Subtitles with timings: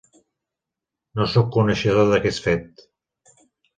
[1.19, 2.87] No soc coneixedor d'aquest fet.